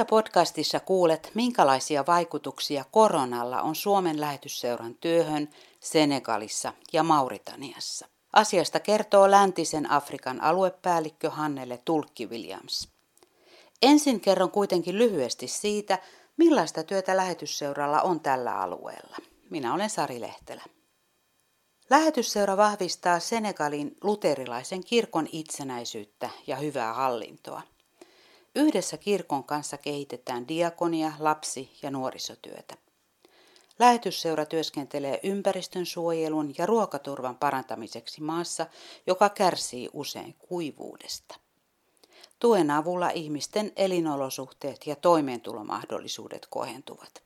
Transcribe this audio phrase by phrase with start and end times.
[0.00, 5.48] Tässä podcastissa kuulet, minkälaisia vaikutuksia koronalla on Suomen lähetysseuran työhön
[5.80, 8.08] Senegalissa ja Mauritaniassa.
[8.32, 12.88] Asiasta kertoo läntisen Afrikan aluepäällikkö Hannele Tulkki Williams.
[13.82, 15.98] Ensin kerron kuitenkin lyhyesti siitä,
[16.36, 19.16] millaista työtä lähetysseuralla on tällä alueella.
[19.50, 20.62] Minä olen Sari Lehtelä.
[21.90, 27.62] Lähetysseura vahvistaa Senegalin luterilaisen kirkon itsenäisyyttä ja hyvää hallintoa.
[28.54, 32.76] Yhdessä kirkon kanssa kehitetään diakonia, lapsi- ja nuorisotyötä.
[33.78, 38.66] Lähetysseura työskentelee ympäristön suojelun ja ruokaturvan parantamiseksi maassa,
[39.06, 41.34] joka kärsii usein kuivuudesta.
[42.38, 47.22] Tuen avulla ihmisten elinolosuhteet ja toimeentulomahdollisuudet kohentuvat.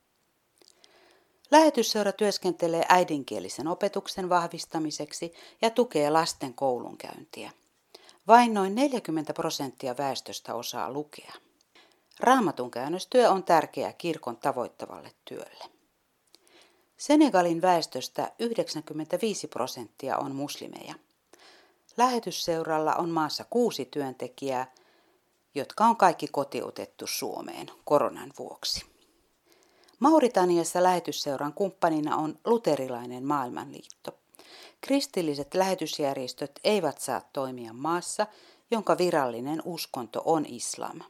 [1.50, 7.50] Lähetysseura työskentelee äidinkielisen opetuksen vahvistamiseksi ja tukee lasten koulunkäyntiä.
[8.28, 11.32] Vain noin 40 prosenttia väestöstä osaa lukea.
[12.20, 15.64] Raamatun käännöstyö on tärkeä kirkon tavoittavalle työlle.
[16.96, 20.94] Senegalin väestöstä 95 prosenttia on muslimeja.
[21.96, 24.72] Lähetysseuralla on maassa kuusi työntekijää,
[25.54, 28.86] jotka on kaikki kotiutettu Suomeen koronan vuoksi.
[29.98, 34.23] Mauritaniassa lähetysseuran kumppanina on luterilainen maailmanliitto.
[34.84, 38.26] Kristilliset lähetysjärjestöt eivät saa toimia maassa,
[38.70, 41.00] jonka virallinen uskonto on islam.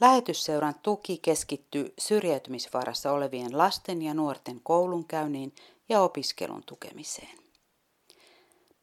[0.00, 5.54] Lähetysseuran tuki keskittyy syrjäytymisvaarassa olevien lasten ja nuorten koulunkäynnin
[5.88, 7.38] ja opiskelun tukemiseen.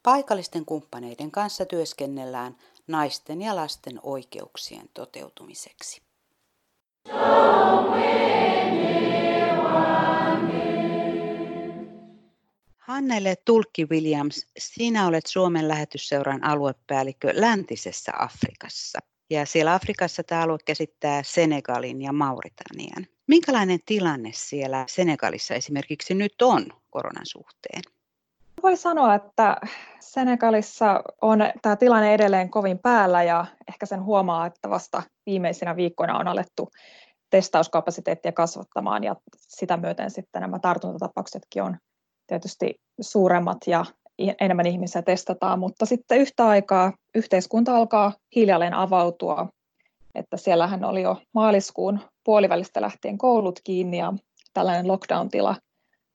[0.02, 6.02] Paikallisten kumppaneiden kanssa työskennellään naisten ja lasten oikeuksien toteutumiseksi.
[12.86, 18.98] Hannele Tulkki Williams, sinä olet Suomen lähetysseuran aluepäällikkö läntisessä Afrikassa.
[19.30, 23.06] Ja siellä Afrikassa tämä alue käsittää Senegalin ja Mauritanian.
[23.26, 27.82] Minkälainen tilanne siellä Senegalissa esimerkiksi nyt on koronan suhteen?
[28.62, 29.56] Voi sanoa, että
[30.00, 36.18] Senegalissa on tämä tilanne edelleen kovin päällä ja ehkä sen huomaa, että vasta viimeisinä viikkoina
[36.18, 36.70] on alettu
[37.30, 41.76] testauskapasiteettia kasvattamaan ja sitä myöten sitten nämä tartuntatapauksetkin on
[42.26, 43.84] tietysti suuremmat ja
[44.40, 49.48] enemmän ihmisiä testataan, mutta sitten yhtä aikaa yhteiskunta alkaa hiljalleen avautua,
[50.14, 54.12] että siellähän oli jo maaliskuun puolivälistä lähtien koulut kiinni ja
[54.54, 55.56] tällainen lockdown-tila,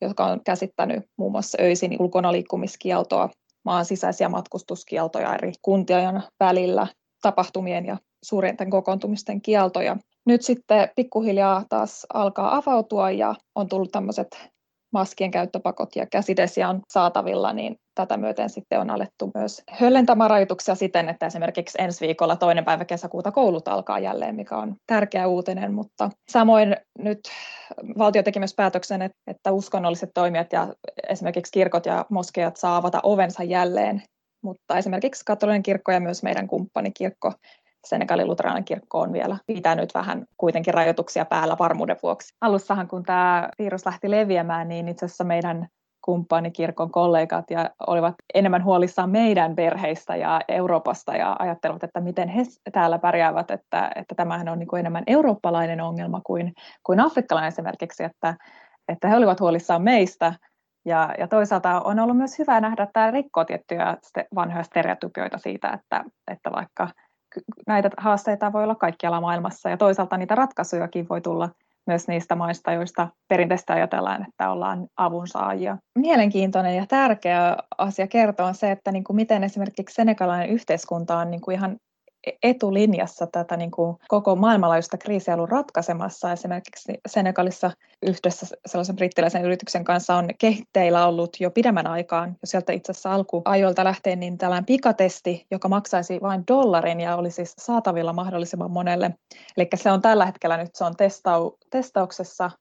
[0.02, 3.30] joka on käsittänyt muun muassa öisin ulkonaliikkumiskieltoa,
[3.66, 6.88] maan sisäisiä matkustuskieltoja eri kuntien välillä,
[7.22, 9.98] tapahtumien ja suurenten kokoontumisten kieltoja.
[10.26, 14.52] Nyt sitten pikkuhiljaa taas alkaa avautua ja on tullut tämmöiset
[14.94, 20.76] maskien käyttöpakot ja käsidesiä on saatavilla, niin tätä myöten sitten on alettu myös höllentämään rajoituksia
[20.76, 25.74] siten, että esimerkiksi ensi viikolla toinen päivä kesäkuuta koulut alkaa jälleen, mikä on tärkeä uutinen,
[25.74, 27.20] mutta samoin nyt
[27.98, 30.68] valtio teki myös päätöksen, että uskonnolliset toimijat ja
[31.10, 34.04] esimerkiksi kirkot ja moskeat saa avata ovensa jälleen,
[34.44, 37.34] mutta esimerkiksi katolinen kirkko ja myös meidän kumppanikirkko
[37.88, 42.36] Senegalin luterilainen kirkko on vielä pitänyt vähän kuitenkin rajoituksia päällä varmuuden vuoksi.
[42.42, 45.68] Alussahan kun tämä virus lähti leviämään, niin itse asiassa meidän
[46.06, 52.44] kumppanikirkon kollegat ja olivat enemmän huolissaan meidän perheistä ja Euroopasta ja ajattelevat, että miten he
[52.72, 56.54] täällä pärjäävät, että, että tämähän on niin kuin enemmän eurooppalainen ongelma kuin,
[56.84, 58.36] kuin afrikkalainen esimerkiksi, että,
[58.88, 60.34] että he olivat huolissaan meistä
[60.86, 63.98] ja, ja toisaalta on ollut myös hyvä nähdä, että tämä rikkoo tiettyjä
[64.36, 66.88] vanhoja stereotypioita siitä, että, että vaikka
[67.68, 71.50] näitä haasteita voi olla kaikkialla maailmassa ja toisaalta niitä ratkaisujakin voi tulla
[71.88, 75.78] myös niistä maista, joista perinteisesti ajatellaan, että ollaan avunsaajia.
[75.96, 81.32] Mielenkiintoinen ja tärkeä asia kertoa on se, että niin kuin miten esimerkiksi senegalainen yhteiskunta on
[81.32, 81.78] niin kuin ihan
[82.44, 86.32] etulinjassa tätä niin kuin koko maailmanlaajuista kriisiä ollut ratkaisemassa.
[86.32, 87.72] Esimerkiksi Senegalissa
[88.02, 93.14] yhdessä sellaisen brittiläisen yrityksen kanssa on kehitteillä ollut jo pidemmän aikaan, jo sieltä itse asiassa
[93.14, 99.12] alkuajoilta lähtien, niin tällainen pikatesti, joka maksaisi vain dollarin ja olisi siis saatavilla mahdollisimman monelle.
[99.58, 102.52] Eli se on tällä hetkellä nyt se on testau, testauksessa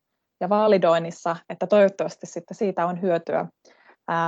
[0.41, 3.47] ja validoinnissa, että toivottavasti sitten siitä on hyötyä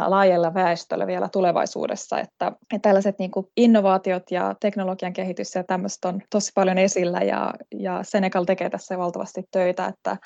[0.06, 2.52] laajalla väestöllä vielä tulevaisuudessa, että,
[2.82, 7.98] tällaiset niin kuin innovaatiot ja teknologian kehitys ja tämmöistä on tosi paljon esillä ja, ja
[8.02, 10.16] Senegal tekee tässä valtavasti töitä, että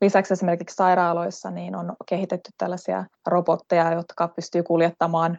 [0.00, 5.38] lisäksi esimerkiksi sairaaloissa niin on kehitetty tällaisia robotteja, jotka pystyy kuljettamaan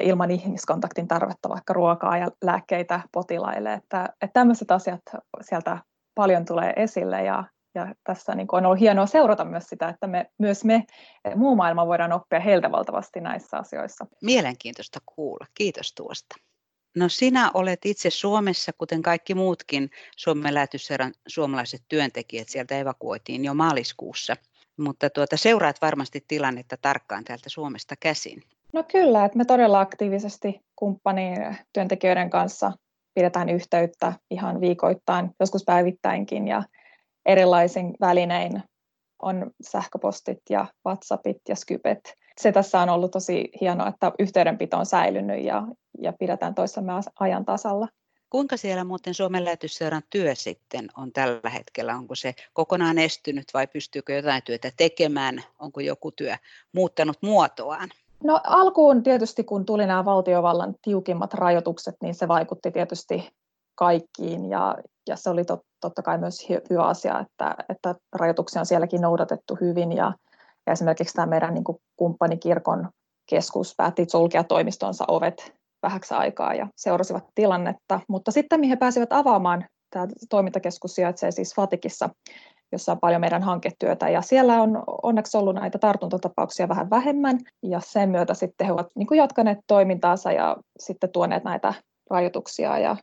[0.00, 5.00] ilman ihmiskontaktin tarvetta vaikka ruokaa ja lääkkeitä potilaille, että, että tämmöiset asiat
[5.40, 5.78] sieltä
[6.14, 7.44] paljon tulee esille ja,
[7.74, 10.84] ja tässä niin on ollut hienoa seurata myös sitä, että me, myös me,
[11.36, 14.06] muu maailma voidaan oppia heiltä valtavasti näissä asioissa.
[14.22, 15.46] Mielenkiintoista kuulla.
[15.54, 16.36] Kiitos tuosta.
[16.96, 22.48] No sinä olet itse Suomessa, kuten kaikki muutkin Suomen lähetysseuran suomalaiset työntekijät.
[22.48, 24.36] Sieltä evakuoitiin jo maaliskuussa.
[24.78, 28.42] Mutta tuota, seuraat varmasti tilannetta tarkkaan täältä Suomesta käsin.
[28.72, 32.72] No kyllä, että me todella aktiivisesti kumppanin työntekijöiden kanssa
[33.14, 36.62] pidetään yhteyttä ihan viikoittain, joskus päivittäinkin ja
[37.26, 38.62] erilaisin välinein
[39.22, 42.14] on sähköpostit ja WhatsAppit ja Skypet.
[42.40, 45.62] Se tässä on ollut tosi hienoa, että yhteydenpito on säilynyt ja,
[45.98, 47.88] ja pidetään toissamme ajan tasalla.
[48.30, 51.96] Kuinka siellä muuten Suomen lähetysseuran työ sitten on tällä hetkellä?
[51.96, 55.42] Onko se kokonaan estynyt vai pystyykö jotain työtä tekemään?
[55.58, 56.36] Onko joku työ
[56.72, 57.88] muuttanut muotoaan?
[58.24, 63.32] No alkuun tietysti, kun tuli nämä valtiovallan tiukimmat rajoitukset, niin se vaikutti tietysti
[63.74, 64.50] kaikkiin.
[64.50, 64.76] Ja,
[65.08, 69.58] ja se oli tot, totta kai myös hyvä asia, että, että rajoituksia on sielläkin noudatettu
[69.60, 69.92] hyvin.
[69.92, 70.14] Ja,
[70.66, 71.64] ja esimerkiksi tämä meidän niin
[71.96, 72.88] kumppanikirkon
[73.30, 79.12] keskus päätti sulkea toimistonsa ovet vähäksi aikaa ja seurasivat tilannetta, mutta sitten mihin he pääsivät
[79.12, 82.10] avaamaan, tämä toimintakeskus sijaitsee siis Fatikissa,
[82.72, 84.08] jossa on paljon meidän hanketyötä.
[84.08, 87.38] Ja siellä on onneksi ollut näitä tartuntatapauksia vähän vähemmän.
[87.62, 91.74] Ja sen myötä sitten he ovat niin jatkaneet toimintaansa ja sitten tuoneet näitä
[92.10, 92.96] rajoituksia ja,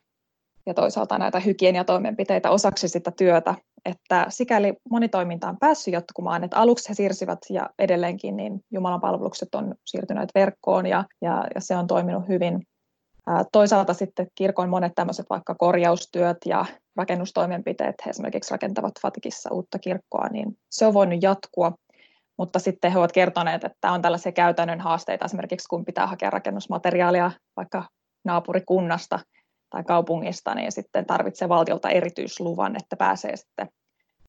[0.70, 3.56] ja toisaalta näitä hygieniatoimenpiteitä osaksi sitä työtä,
[3.86, 9.56] että sikäli monitoiminta on päässyt jatkumaan, että aluksi he siirsivät ja edelleenkin niin Jumalan palvelukset
[9.56, 12.64] on siirtyneet verkkoon ja, ja, ja se on toiminut hyvin.
[13.52, 20.28] Toisaalta sitten kirkon monet tämmöiset vaikka korjaustyöt ja rakennustoimenpiteet, he esimerkiksi rakentavat Fatikissa uutta kirkkoa,
[20.32, 21.72] niin se on voinut jatkua.
[22.38, 27.32] Mutta sitten he ovat kertoneet, että on tällaisia käytännön haasteita, esimerkiksi kun pitää hakea rakennusmateriaalia
[27.58, 27.84] vaikka
[28.26, 29.20] naapurikunnasta
[29.70, 33.70] tai kaupungista, niin sitten tarvitsee valtiolta erityisluvan, että pääsee sitten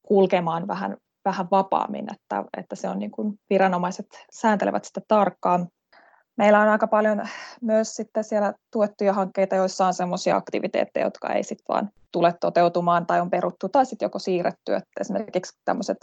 [0.03, 5.67] kulkemaan vähän, vähän vapaammin, että, että se on niin kuin viranomaiset sääntelevät sitä tarkkaan.
[6.37, 7.27] Meillä on aika paljon
[7.61, 13.05] myös sitten siellä tuettuja hankkeita, joissa on sellaisia aktiviteetteja, jotka ei sitten vaan tule toteutumaan
[13.05, 14.75] tai on peruttu tai sitten joko siirretty.
[14.75, 15.97] Että esimerkiksi tämmöiset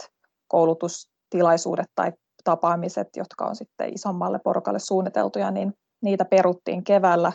[0.47, 2.11] koulutustilaisuudet tai
[2.43, 7.31] tapaamiset, jotka on sitten isommalle porukalle suunniteltuja, niin niitä peruttiin keväällä.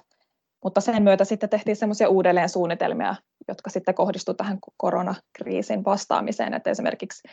[0.65, 3.15] Mutta sen myötä sitten tehtiin semmoisia uudelleen suunnitelmia,
[3.49, 6.55] jotka sitten kohdistuivat tähän koronakriisin vastaamiseen.
[6.55, 7.29] Että esimerkiksi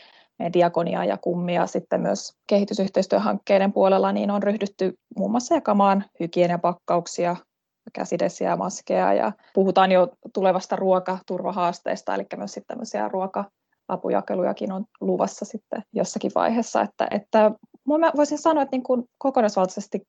[0.54, 7.36] diakonia ja kummia sitten myös kehitysyhteistyöhankkeiden puolella niin on ryhdytty muun muassa jakamaan hygieniapakkauksia,
[7.94, 13.45] käsidesiä ja maskeja ja puhutaan jo tulevasta ruokaturvahaasteesta, eli myös sitten tämmöisiä ruoka
[13.88, 16.81] apujakelujakin on luvassa sitten jossakin vaiheessa.
[16.81, 17.51] Että, että
[17.88, 20.01] mä voisin sanoa, että niin kuin kokonaisvaltaisesti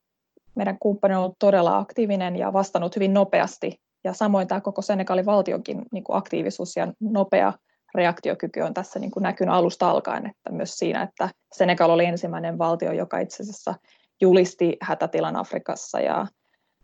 [0.55, 3.81] meidän kumppani on ollut todella aktiivinen ja vastannut hyvin nopeasti.
[4.05, 7.53] Ja samoin tämä koko Senegalin valtionkin niin kuin aktiivisuus ja nopea
[7.95, 12.59] reaktiokyky on tässä niin kuin näkynyt alusta alkaen, että myös siinä, että Senegal oli ensimmäinen
[12.59, 13.75] valtio, joka itse asiassa
[14.21, 16.27] julisti hätätilan Afrikassa ja,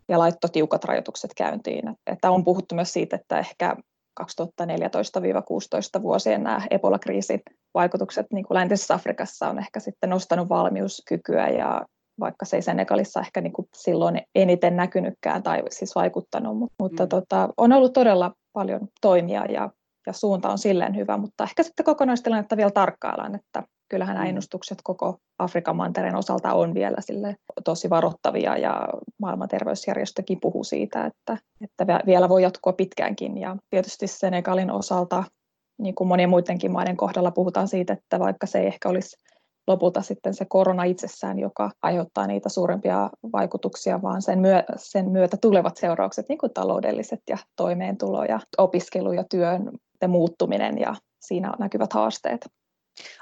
[0.09, 1.95] ja laittoi tiukat rajoitukset käyntiin.
[2.07, 3.75] Että on puhuttu myös siitä, että ehkä
[4.21, 7.41] 2014-16 vuosien nämä Ebola-kriisin
[7.73, 11.85] vaikutukset niin kuin läntisessä Afrikassa on ehkä sitten nostanut valmiuskykyä ja
[12.19, 17.09] vaikka se ei Senegalissa ehkä niin kuin silloin eniten näkynytkään tai siis vaikuttanut, mutta mm.
[17.09, 19.69] tota, on ollut todella paljon toimia ja
[20.07, 24.29] ja suunta on silleen hyvä, mutta ehkä sitten kokonaistilannetta vielä tarkkaillaan, että kyllähän nämä mm.
[24.29, 28.87] ennustukset koko Afrikan mantereen osalta on vielä sille tosi varoittavia ja
[29.19, 35.23] maailman terveysjärjestökin puhuu siitä, että, että vielä voi jatkua pitkäänkin ja tietysti Senegalin osalta
[35.79, 39.17] niin kuin monien muidenkin maiden kohdalla puhutaan siitä, että vaikka se ei ehkä olisi
[39.69, 45.37] lopulta sitten se korona itsessään, joka aiheuttaa niitä suurempia vaikutuksia, vaan sen, myö- sen myötä
[45.41, 49.71] tulevat seuraukset, niin kuin taloudelliset ja toimeentulo ja opiskelu ja työn
[50.07, 52.45] muuttuminen ja siinä näkyvät haasteet.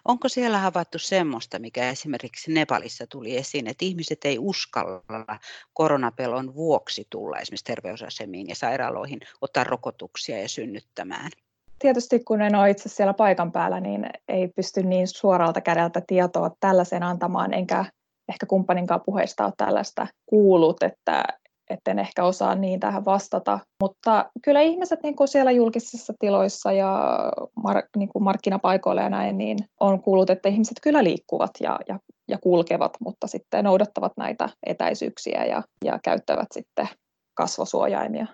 [0.06, 5.40] Onko siellä havaittu semmoista, mikä esimerkiksi Nepalissa tuli esiin, että ihmiset ei uskalla
[5.74, 11.32] koronapelon vuoksi tulla esimerkiksi terveysasemiin ja sairaaloihin ottaa rokotuksia ja synnyttämään?
[11.80, 16.52] Tietysti kun en ole itse siellä paikan päällä, niin ei pysty niin suoralta kädeltä tietoa
[16.60, 17.86] tällaisen antamaan, enkä
[18.30, 21.24] ehkä kumppaninkaan puheista ole tällaista kuullut, että
[21.70, 23.60] etten ehkä osaa niin tähän vastata.
[23.84, 27.14] Mutta kyllä ihmiset niin kuin siellä julkisissa tiloissa ja
[27.68, 32.00] mar- niin kuin markkinapaikoilla ja näin, niin on kuullut, että ihmiset kyllä liikkuvat ja, ja,
[32.28, 36.90] ja kulkevat, mutta sitten noudattavat näitä etäisyyksiä ja, ja käyttävät sitten
[37.34, 38.28] kasvosuojaimia.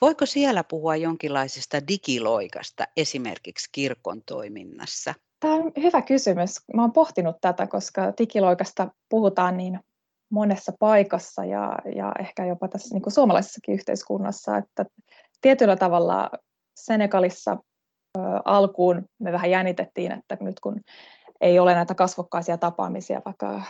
[0.00, 5.14] Voiko siellä puhua jonkinlaisesta digiloikasta esimerkiksi kirkon toiminnassa?
[5.40, 6.60] Tämä on hyvä kysymys.
[6.74, 9.80] Mä olen pohtinut tätä, koska digiloikasta puhutaan niin
[10.30, 14.84] monessa paikassa ja, ja ehkä jopa tässä niin kuin suomalaisessakin yhteiskunnassa, että
[15.40, 16.30] tietyllä tavalla
[16.76, 17.56] Senegalissa
[18.18, 20.80] ö, alkuun me vähän jännitettiin, että nyt kun
[21.40, 23.62] ei ole näitä kasvokkaisia tapaamisia vaikka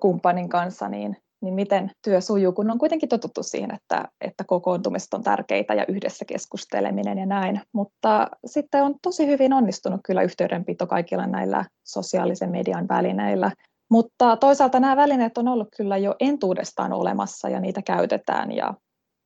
[0.00, 5.14] kumppanin kanssa, niin niin miten työ sujuu, kun on kuitenkin totuttu siihen, että, että kokoontumiset
[5.14, 7.60] on tärkeitä ja yhdessä keskusteleminen ja näin.
[7.72, 13.52] Mutta sitten on tosi hyvin onnistunut kyllä yhteydenpito kaikilla näillä sosiaalisen median välineillä.
[13.90, 18.74] Mutta toisaalta nämä välineet on ollut kyllä jo entuudestaan olemassa ja niitä käytetään ja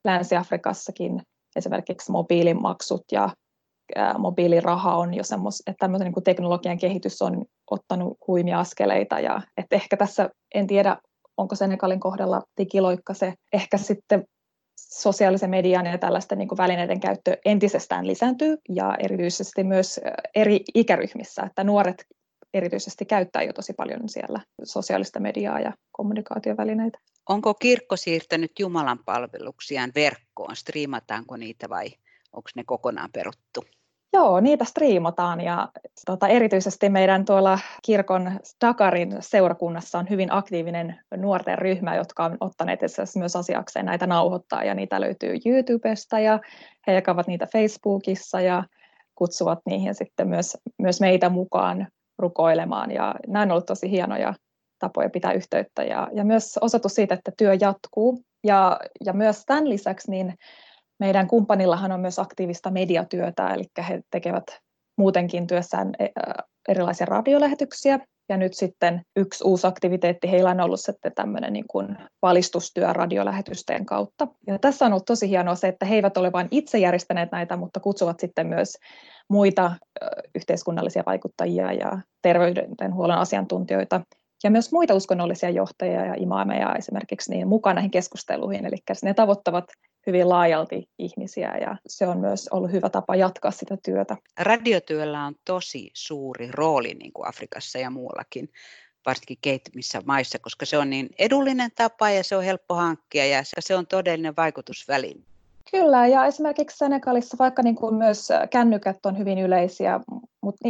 [0.04, 1.22] Länsi-Afrikassakin
[1.56, 3.30] esimerkiksi mobiilimaksut ja
[4.18, 9.76] mobiiliraha on jo semmoista, että tämmöisen niin teknologian kehitys on ottanut huimia askeleita ja että
[9.76, 10.96] ehkä tässä en tiedä,
[11.36, 14.24] onko Senegalin kohdalla digiloikka se ehkä sitten
[14.76, 20.00] sosiaalisen median ja tällaisten niin välineiden käyttö entisestään lisääntyy ja erityisesti myös
[20.34, 22.04] eri ikäryhmissä, että nuoret
[22.54, 26.98] erityisesti käyttää jo tosi paljon siellä sosiaalista mediaa ja kommunikaatiovälineitä.
[27.28, 30.56] Onko kirkko siirtänyt Jumalan palveluksiaan verkkoon?
[30.56, 31.88] Striimataanko niitä vai
[32.32, 33.64] onko ne kokonaan peruttu?
[34.14, 35.68] Joo, niitä striimataan ja
[36.06, 42.80] tota, erityisesti meidän tuolla kirkon Dakarin seurakunnassa on hyvin aktiivinen nuorten ryhmä, jotka on ottaneet
[43.16, 46.40] myös asiakseen näitä nauhoittaa ja niitä löytyy YouTubesta ja
[46.86, 48.64] he jakavat niitä Facebookissa ja
[49.14, 51.86] kutsuvat niihin sitten myös, myös meitä mukaan
[52.18, 52.90] rukoilemaan.
[52.90, 54.34] Ja nämä on ollut tosi hienoja
[54.78, 58.20] tapoja pitää yhteyttä ja, ja myös osoitus siitä, että työ jatkuu.
[58.44, 60.34] Ja, ja myös tämän lisäksi niin
[61.04, 64.44] meidän kumppanillahan on myös aktiivista mediatyötä, eli he tekevät
[64.98, 66.06] muutenkin työssään e,
[66.68, 67.98] erilaisia radiolähetyksiä.
[68.28, 73.86] Ja nyt sitten yksi uusi aktiviteetti heillä on ollut sitten tämmöinen niin kuin valistustyö radiolähetysten
[73.86, 74.28] kautta.
[74.46, 77.56] Ja tässä on ollut tosi hienoa se, että he eivät ole vain itse järjestäneet näitä,
[77.56, 78.76] mutta kutsuvat sitten myös
[79.28, 79.72] muita
[80.34, 84.00] yhteiskunnallisia vaikuttajia ja terveydenhuollon asiantuntijoita
[84.44, 88.66] ja myös muita uskonnollisia johtajia ja imaameja esimerkiksi niin mukaan näihin keskusteluihin.
[88.66, 89.64] Eli ne tavoittavat
[90.06, 94.16] hyvin laajalti ihmisiä ja se on myös ollut hyvä tapa jatkaa sitä työtä.
[94.38, 98.48] Radiotyöllä on tosi suuri rooli niin kuin Afrikassa ja muuallakin
[99.06, 103.42] varsinkin kehittymissä maissa, koska se on niin edullinen tapa ja se on helppo hankkia ja
[103.58, 105.20] se on todellinen vaikutusväline.
[105.70, 110.00] Kyllä, ja esimerkiksi Senegalissa, vaikka niin kuin myös kännykät on hyvin yleisiä,
[110.40, 110.68] mutta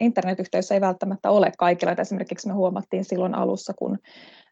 [0.00, 1.92] internetyhteys ei välttämättä ole kaikilla.
[1.92, 3.98] Että esimerkiksi me huomattiin silloin alussa, kun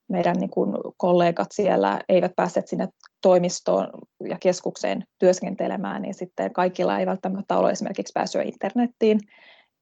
[0.08, 2.88] meidän niin kuin kollegat siellä eivät päässeet sinne
[3.23, 3.88] toimistoon
[4.28, 9.20] ja keskukseen työskentelemään, niin sitten kaikilla ei välttämättä ole esimerkiksi pääsyä internettiin.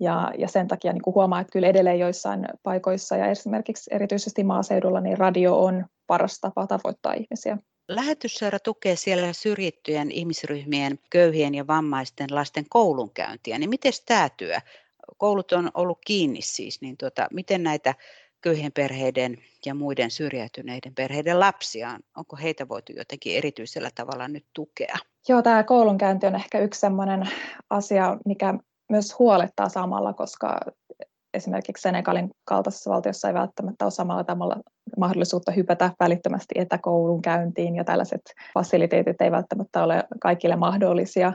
[0.00, 4.44] Ja, ja sen takia niin kuin huomaa, että kyllä edelleen joissain paikoissa ja esimerkiksi erityisesti
[4.44, 7.58] maaseudulla niin radio on paras tapa tavoittaa ihmisiä.
[7.88, 13.58] Lähetysseura tukee siellä syrjittyjen ihmisryhmien, köyhien ja vammaisten lasten koulunkäyntiä.
[13.58, 14.56] Niin miten tämä työ?
[15.16, 17.94] Koulut on ollut kiinni siis, niin tuota, miten näitä
[18.42, 24.96] köyhien perheiden ja muiden syrjäytyneiden perheiden lapsia, onko heitä voitu jotenkin erityisellä tavalla nyt tukea?
[25.28, 27.28] Joo, tämä koulunkäynti on ehkä yksi sellainen
[27.70, 28.54] asia, mikä
[28.90, 30.60] myös huolettaa samalla, koska
[31.34, 34.56] esimerkiksi Senegalin kaltaisessa valtiossa ei välttämättä ole samalla tavalla
[34.98, 38.20] mahdollisuutta hypätä välittömästi etäkoulun käyntiin ja tällaiset
[38.54, 41.32] fasiliteetit ei välttämättä ole kaikille mahdollisia.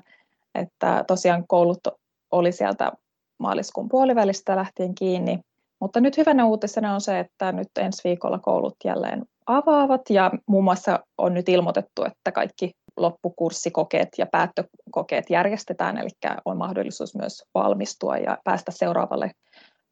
[0.55, 1.87] Että tosiaan koulut
[2.31, 2.91] oli sieltä
[3.39, 5.39] maaliskuun puolivälistä lähtien kiinni,
[5.79, 10.63] mutta nyt hyvänä uutisena on se, että nyt ensi viikolla koulut jälleen avaavat ja muun
[10.63, 16.09] muassa on nyt ilmoitettu, että kaikki loppukurssikokeet ja päättökokeet järjestetään, eli
[16.45, 19.31] on mahdollisuus myös valmistua ja päästä seuraavalle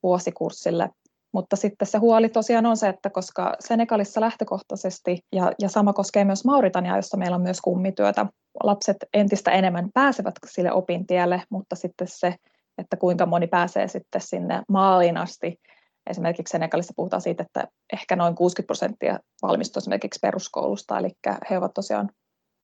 [0.04, 0.90] vuosikurssille.
[1.32, 6.26] Mutta sitten se huoli tosiaan on se, että koska Senegalissa lähtökohtaisesti, ja, ja sama koskee
[6.26, 8.26] myös Mauritania, jossa meillä on myös kummityötä,
[8.64, 12.36] lapset entistä enemmän pääsevät sille opintielle, mutta sitten se,
[12.78, 15.60] että kuinka moni pääsee sitten sinne maaliin asti,
[16.10, 21.10] Esimerkiksi Senegalissa puhutaan siitä, että ehkä noin 60 prosenttia valmistuu esimerkiksi peruskoulusta, eli
[21.50, 22.10] he ovat tosiaan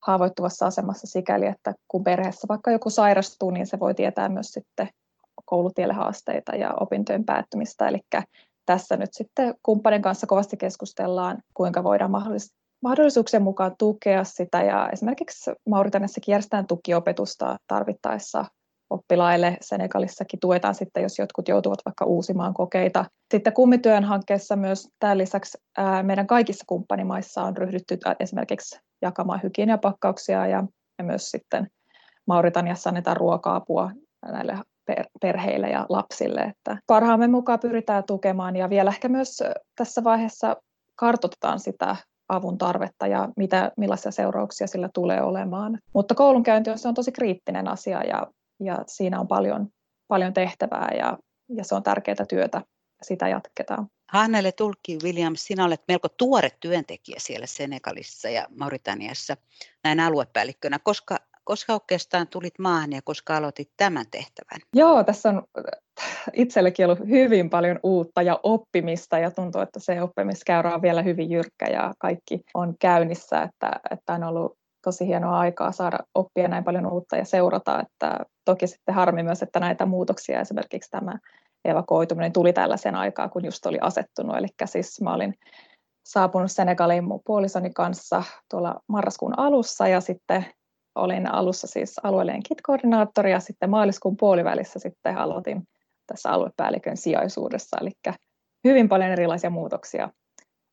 [0.05, 4.89] haavoittuvassa asemassa sikäli, että kun perheessä vaikka joku sairastuu, niin se voi tietää myös sitten
[5.45, 7.87] koulutielle haasteita ja opintojen päättymistä.
[7.87, 7.99] Eli
[8.65, 14.63] tässä nyt sitten kumppanin kanssa kovasti keskustellaan, kuinka voidaan mahdollis- mahdollisuuksien mukaan tukea sitä.
[14.63, 18.45] Ja esimerkiksi Mauritaniassakin järjestetään tukiopetusta tarvittaessa
[18.91, 19.57] oppilaille.
[19.61, 23.05] Senegalissakin tuetaan sitten, jos jotkut joutuvat vaikka uusimaan kokeita.
[23.33, 25.57] Sitten kummityön hankkeessa myös tämän lisäksi
[26.03, 30.63] meidän kaikissa kumppanimaissa on ryhdytty esimerkiksi jakamaan hygieniapakkauksia ja,
[30.97, 31.67] ja myös sitten
[32.27, 33.91] Mauritaniassa annetaan ruoka-apua
[34.25, 34.59] näille
[35.21, 36.41] perheille ja lapsille.
[36.41, 39.43] Että parhaamme mukaan pyritään tukemaan ja vielä ehkä myös
[39.75, 40.55] tässä vaiheessa
[40.95, 41.95] kartoitetaan sitä
[42.29, 45.79] avun tarvetta ja mitä, millaisia seurauksia sillä tulee olemaan.
[45.93, 48.27] Mutta koulunkäynti on, se on tosi kriittinen asia ja,
[48.61, 49.67] ja siinä on paljon,
[50.07, 51.17] paljon tehtävää ja,
[51.49, 52.61] ja se on tärkeää työtä.
[53.01, 53.87] Sitä jatketaan.
[54.11, 59.37] Hannele Tulkki Williams, sinä olet melko tuore työntekijä siellä Senegalissa ja Mauritaniassa
[59.83, 60.79] näin aluepäällikkönä.
[60.83, 64.61] Koska koska oikeastaan tulit maahan ja koska aloitit tämän tehtävän?
[64.75, 65.43] Joo, tässä on
[66.33, 71.31] itsellekin ollut hyvin paljon uutta ja oppimista ja tuntuu, että se oppimiskäyrä on vielä hyvin
[71.31, 76.63] jyrkkä ja kaikki on käynnissä, että, että on ollut tosi hienoa aikaa saada oppia näin
[76.63, 81.19] paljon uutta ja seurata, että toki sitten harmi myös, että näitä muutoksia esimerkiksi tämä
[81.65, 85.33] evakuoituminen tuli tällaisen aikaa, kun just oli asettunut, eli siis mä olin
[86.05, 90.45] saapunut Senegaliin mun puolisoni kanssa tuolla marraskuun alussa ja sitten
[90.95, 95.63] olin alussa siis alueellinen KIT-koordinaattori ja sitten maaliskuun puolivälissä sitten aloitin
[96.07, 97.91] tässä aluepäällikön sijaisuudessa, eli
[98.63, 100.09] hyvin paljon erilaisia muutoksia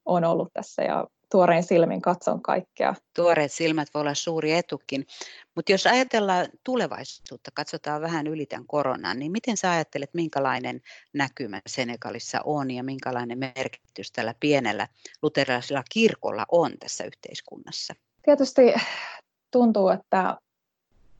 [0.04, 2.94] on ollut tässä ja tuorein silmin katson kaikkea.
[3.16, 5.06] Tuoreet silmät voi olla suuri etukin,
[5.54, 10.80] mutta jos ajatellaan tulevaisuutta, katsotaan vähän yli tämän koronan, niin miten sä ajattelet, minkälainen
[11.14, 14.88] näkymä Senegalissa on ja minkälainen merkitys tällä pienellä
[15.22, 17.94] luterilaisella kirkolla on tässä yhteiskunnassa?
[18.22, 18.74] Tietysti
[19.50, 20.36] tuntuu, että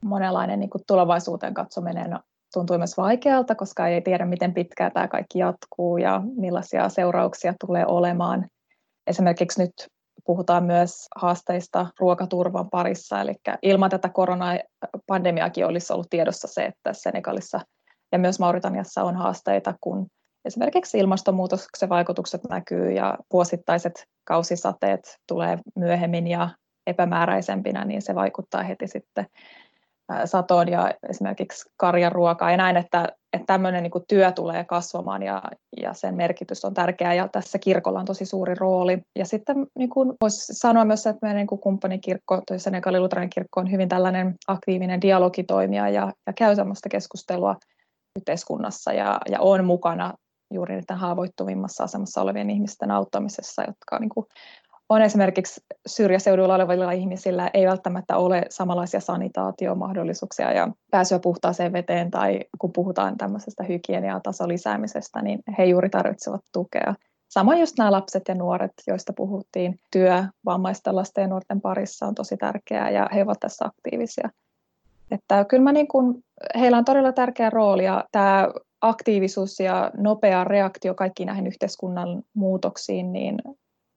[0.01, 2.19] monenlainen niin tulevaisuuteen katsominen
[2.53, 7.87] tuntuu myös vaikealta, koska ei tiedä, miten pitkään tämä kaikki jatkuu ja millaisia seurauksia tulee
[7.87, 8.49] olemaan.
[9.07, 9.89] Esimerkiksi nyt
[10.29, 17.61] puhutaan myös haasteista ruokaturvan parissa, eli ilman tätä koronapandemiakin olisi ollut tiedossa se, että Senegalissa
[18.13, 20.07] ja myös Mauritaniassa on haasteita, kun
[20.45, 26.49] esimerkiksi ilmastonmuutoksen vaikutukset näkyy ja vuosittaiset kausisateet tulee myöhemmin ja
[26.87, 29.27] epämääräisempinä, niin se vaikuttaa heti sitten
[30.25, 35.43] satoon ja esimerkiksi karjaruokaa ja näin, että, että tämmöinen niin työ tulee kasvamaan ja,
[35.83, 38.99] ja sen merkitys on tärkeä ja tässä kirkolla on tosi suuri rooli.
[39.19, 43.61] Ja sitten niin kuin voisi sanoa myös, että meidän niin kumppanikirkko, toi Senegalin luterilainen kirkko
[43.61, 47.57] on hyvin tällainen aktiivinen dialogitoimija ja, ja käy sellaista keskustelua
[48.19, 50.15] yhteiskunnassa ja, ja on mukana
[50.55, 54.27] juuri niiden haavoittuvimmassa asemassa olevien ihmisten auttamisessa, jotka niin kuin
[54.89, 62.41] on esimerkiksi syrjäseuduilla olevilla ihmisillä ei välttämättä ole samanlaisia sanitaatiomahdollisuuksia ja pääsyä puhtaaseen veteen tai
[62.59, 66.95] kun puhutaan tämmöisestä hygieniatason lisäämisestä, niin he juuri tarvitsevat tukea.
[67.29, 72.15] Samoin just nämä lapset ja nuoret, joista puhuttiin, työ vammaisten lasten ja nuorten parissa on
[72.15, 74.31] tosi tärkeää ja he ovat tässä aktiivisia.
[75.11, 76.25] Että kyllä mä niin kuin,
[76.55, 78.49] heillä on todella tärkeä rooli ja tämä
[78.81, 83.39] aktiivisuus ja nopea reaktio kaikkiin näihin yhteiskunnan muutoksiin, niin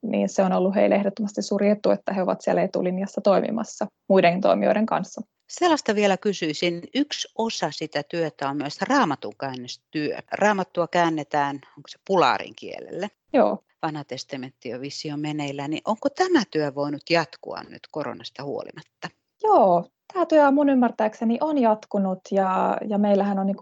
[0.02, 4.42] niin se on ollut heille ehdottomasti suuri etu, että he ovat siellä etulinjassa toimimassa muiden
[4.42, 5.22] toimijoiden kanssa.
[5.50, 6.82] Sellaista vielä kysyisin.
[6.96, 10.18] Yksi osa sitä työtä on myös raamatun käännöstyö.
[10.32, 13.10] Raamattua käännetään, onko se pulaarin kielelle?
[13.34, 13.64] Joo.
[13.82, 19.10] Vanha testamentti on visio meneillään, niin onko tämä työ voinut jatkua nyt koronasta huolimatta?
[19.44, 23.58] Joo, Tämä työ mun ymmärtääkseni on jatkunut ja, ja meillähän on niin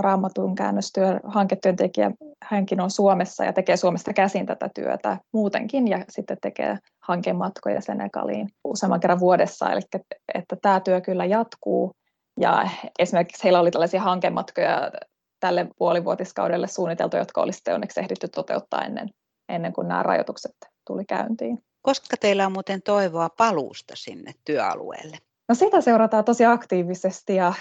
[0.00, 2.10] raamatun käännöstyö hanketyöntekijä,
[2.42, 8.48] hänkin on Suomessa ja tekee Suomesta käsin tätä työtä muutenkin ja sitten tekee hankematkoja Senegaliin
[8.64, 9.80] useamman kerran vuodessa, eli
[10.34, 11.92] että tämä työ kyllä jatkuu
[12.40, 14.90] ja esimerkiksi heillä oli tällaisia hankematkoja
[15.40, 19.08] tälle puolivuotiskaudelle suunniteltu, jotka olisi onneksi ehditty toteuttaa ennen,
[19.48, 21.58] ennen kuin nämä rajoitukset tuli käyntiin.
[21.82, 25.18] Koska teillä on muuten toivoa paluusta sinne työalueelle?
[25.48, 27.52] No sitä seurataan tosi aktiivisesti ja,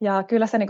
[0.00, 0.68] ja kyllä se niin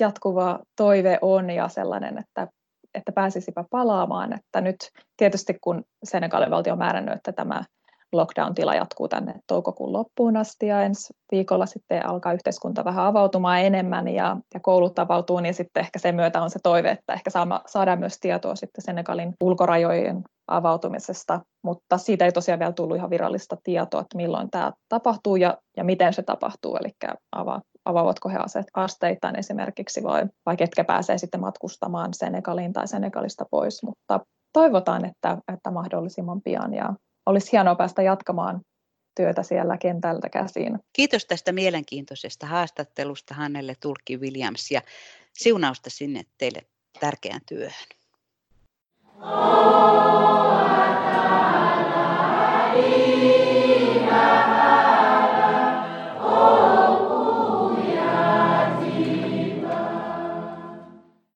[0.00, 2.48] jatkuva toive on ja sellainen, että,
[2.94, 4.32] että pääsisipä palaamaan.
[4.32, 7.64] Että nyt tietysti kun Senegalin valtio on määrännyt, että tämä
[8.12, 14.08] lockdown-tila jatkuu tänne toukokuun loppuun asti ja ensi viikolla sitten alkaa yhteiskunta vähän avautumaan enemmän
[14.08, 17.30] ja, ja koulut avautuu, niin sitten ehkä sen myötä on se toive, että ehkä
[17.66, 23.56] saadaan myös tietoa sitten Senegalin ulkorajojen avautumisesta, mutta siitä ei tosiaan vielä tullut ihan virallista
[23.64, 26.90] tietoa, että milloin tämä tapahtuu ja, ja miten se tapahtuu, eli
[27.32, 28.38] ava, avaavatko he
[28.74, 34.20] asteittain esimerkiksi vai, vai ketkä pääsee sitten matkustamaan Senegaliin tai Senegalista pois, mutta
[34.52, 36.94] toivotaan, että, että mahdollisimman pian ja
[37.26, 38.60] olisi hienoa päästä jatkamaan
[39.16, 40.78] työtä siellä kentältä käsin.
[40.92, 44.82] Kiitos tästä mielenkiintoisesta haastattelusta Hannelle Tulkki Williams ja
[45.32, 46.62] siunausta sinne teille
[47.00, 47.86] tärkeään työhön.
[49.22, 49.72] Oh,